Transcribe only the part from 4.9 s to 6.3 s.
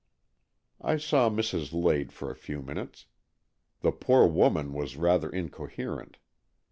rather incoherent.